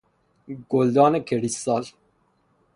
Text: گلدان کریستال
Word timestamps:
گلدان 0.69 1.19
کریستال 1.19 1.85